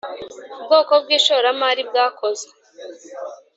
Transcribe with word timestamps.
bwoko 0.63 0.93
bw 1.03 1.07
ishoramari 1.17 1.81
bwakozwe 1.89 2.51